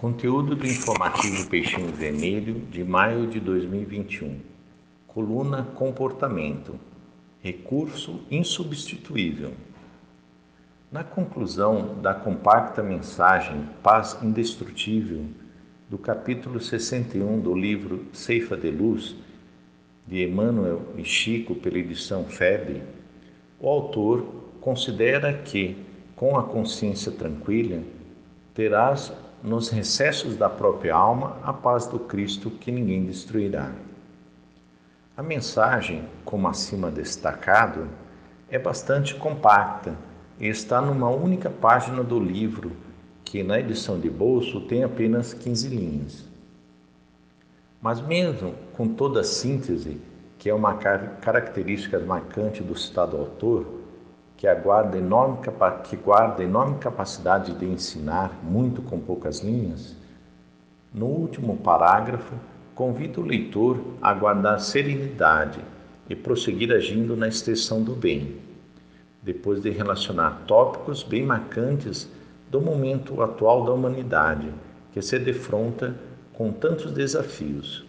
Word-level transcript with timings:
Conteúdo 0.00 0.54
do 0.54 0.64
informativo 0.64 1.50
Peixinho 1.50 1.92
Vermelho 1.92 2.60
de 2.70 2.84
maio 2.84 3.26
de 3.26 3.40
2021. 3.40 4.38
Coluna 5.08 5.64
Comportamento. 5.74 6.78
Recurso 7.40 8.20
insubstituível. 8.30 9.54
Na 10.92 11.02
conclusão 11.02 12.00
da 12.00 12.14
compacta 12.14 12.80
mensagem 12.80 13.68
Paz 13.82 14.16
Indestrutível, 14.22 15.24
do 15.90 15.98
capítulo 15.98 16.60
61 16.60 17.40
do 17.40 17.52
livro 17.52 18.06
Ceifa 18.12 18.56
de 18.56 18.70
Luz, 18.70 19.16
de 20.06 20.22
Emmanuel 20.22 20.80
e 20.96 21.04
Chico, 21.04 21.56
pela 21.56 21.76
edição 21.76 22.22
FEB, 22.24 22.84
o 23.58 23.68
autor 23.68 24.24
considera 24.60 25.32
que, 25.32 25.76
com 26.14 26.38
a 26.38 26.44
consciência 26.44 27.10
tranquila, 27.10 27.82
terás 28.54 29.12
nos 29.42 29.68
recessos 29.68 30.36
da 30.36 30.48
própria 30.48 30.94
alma 30.94 31.36
a 31.42 31.52
paz 31.52 31.86
do 31.86 31.98
Cristo 31.98 32.50
que 32.50 32.72
ninguém 32.72 33.04
destruirá. 33.04 33.70
A 35.16 35.22
mensagem, 35.22 36.04
como 36.24 36.48
acima 36.48 36.90
destacado, 36.90 37.88
é 38.50 38.58
bastante 38.58 39.14
compacta 39.14 39.96
e 40.40 40.46
está 40.46 40.80
numa 40.80 41.10
única 41.10 41.50
página 41.50 42.02
do 42.02 42.18
livro, 42.18 42.72
que 43.24 43.42
na 43.42 43.58
edição 43.58 43.98
de 43.98 44.08
bolso 44.08 44.60
tem 44.62 44.84
apenas 44.84 45.34
15 45.34 45.68
linhas. 45.68 46.24
Mas 47.80 48.00
mesmo 48.00 48.54
com 48.72 48.88
toda 48.88 49.20
a 49.20 49.24
síntese, 49.24 50.00
que 50.38 50.48
é 50.48 50.54
uma 50.54 50.74
característica 50.74 51.98
marcante 51.98 52.62
do 52.62 52.76
citado 52.76 53.16
autor, 53.16 53.77
que, 54.38 54.46
aguarda 54.46 54.96
enorme, 54.96 55.38
que 55.82 55.96
guarda 55.96 56.44
enorme 56.44 56.78
capacidade 56.78 57.52
de 57.54 57.66
ensinar 57.66 58.38
muito 58.42 58.80
com 58.80 59.00
poucas 59.00 59.40
linhas, 59.40 59.96
no 60.94 61.06
último 61.06 61.56
parágrafo, 61.56 62.34
convida 62.72 63.20
o 63.20 63.24
leitor 63.24 63.80
a 64.00 64.14
guardar 64.14 64.60
serenidade 64.60 65.58
e 66.08 66.14
prosseguir 66.14 66.72
agindo 66.72 67.16
na 67.16 67.26
extensão 67.26 67.82
do 67.82 67.96
bem, 67.96 68.36
depois 69.20 69.60
de 69.60 69.70
relacionar 69.70 70.44
tópicos 70.46 71.02
bem 71.02 71.26
marcantes 71.26 72.08
do 72.48 72.60
momento 72.60 73.20
atual 73.20 73.64
da 73.64 73.72
humanidade, 73.72 74.54
que 74.92 75.02
se 75.02 75.18
defronta 75.18 75.96
com 76.32 76.52
tantos 76.52 76.92
desafios. 76.92 77.84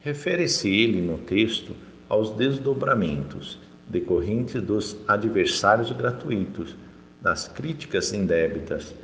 Refere-se 0.00 0.68
ele 0.68 1.00
no 1.00 1.16
texto 1.16 1.76
aos 2.08 2.30
desdobramentos 2.30 3.67
decorrentes 3.88 4.62
dos 4.62 4.96
adversários 5.06 5.90
gratuitos, 5.92 6.76
das 7.20 7.48
críticas 7.48 8.12
indébitas, 8.12 8.94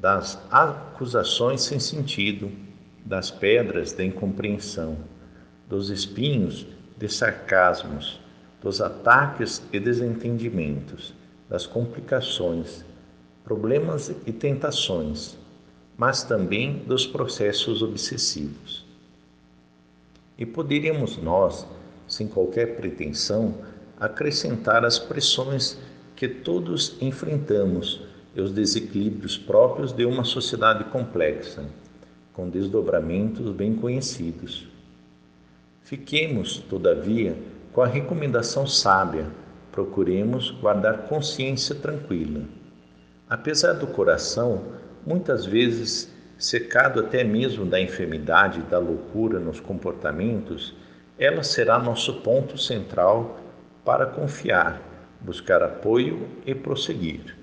das 0.00 0.38
acusações 0.50 1.62
sem 1.62 1.78
sentido, 1.78 2.50
das 3.04 3.30
pedras 3.30 3.92
da 3.92 4.04
incompreensão, 4.04 4.96
dos 5.68 5.90
espinhos 5.90 6.66
de 6.98 7.08
sarcasmos, 7.08 8.20
dos 8.60 8.80
ataques 8.80 9.62
e 9.72 9.80
desentendimentos, 9.80 11.14
das 11.48 11.66
complicações, 11.66 12.84
problemas 13.44 14.14
e 14.26 14.32
tentações, 14.32 15.36
mas 15.96 16.22
também 16.22 16.78
dos 16.86 17.06
processos 17.06 17.82
obsessivos. 17.82 18.84
E 20.38 20.46
poderíamos 20.46 21.16
nós, 21.18 21.66
sem 22.08 22.26
qualquer 22.26 22.76
pretensão, 22.76 23.54
acrescentar 24.02 24.84
as 24.84 24.98
pressões 24.98 25.78
que 26.16 26.26
todos 26.26 26.96
enfrentamos 27.00 28.00
e 28.34 28.40
os 28.40 28.50
desequilíbrios 28.50 29.38
próprios 29.38 29.92
de 29.92 30.04
uma 30.04 30.24
sociedade 30.24 30.82
complexa, 30.84 31.64
com 32.32 32.48
desdobramentos 32.48 33.48
bem 33.52 33.76
conhecidos. 33.76 34.66
Fiquemos, 35.82 36.58
todavia, 36.58 37.36
com 37.72 37.80
a 37.80 37.86
recomendação 37.86 38.66
sábia: 38.66 39.26
procuremos 39.70 40.50
guardar 40.50 41.06
consciência 41.06 41.76
tranquila. 41.76 42.42
Apesar 43.30 43.74
do 43.74 43.86
coração, 43.86 44.64
muitas 45.06 45.46
vezes 45.46 46.12
secado 46.36 46.98
até 46.98 47.22
mesmo 47.22 47.64
da 47.64 47.80
enfermidade 47.80 48.58
e 48.58 48.62
da 48.64 48.80
loucura 48.80 49.38
nos 49.38 49.60
comportamentos, 49.60 50.74
ela 51.16 51.44
será 51.44 51.78
nosso 51.78 52.14
ponto 52.14 52.58
central 52.58 53.38
para 53.84 54.06
confiar, 54.06 54.80
buscar 55.20 55.62
apoio 55.62 56.28
e 56.46 56.54
prosseguir. 56.54 57.41